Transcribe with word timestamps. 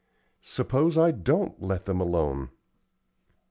"Suppose 0.41 0.97
I 0.97 1.11
don't 1.11 1.61
let 1.61 1.85
them 1.85 2.01
alone?" 2.01 2.49